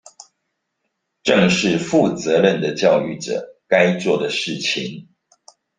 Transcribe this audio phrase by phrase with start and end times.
[1.21, 5.07] 正是負責任的教育者該做的事情